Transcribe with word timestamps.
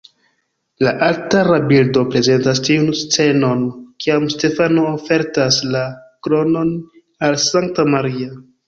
La 0.85 0.93
altara 1.07 1.59
bildo 1.71 2.05
prezentas 2.15 2.63
tiun 2.69 2.89
scenon, 3.03 3.63
kiam 4.05 4.27
Stefano 4.37 4.89
ofertas 4.97 5.63
la 5.77 5.87
kronon 6.29 6.77
al 7.31 7.41
Sankta 7.51 7.93
Maria. 7.97 8.39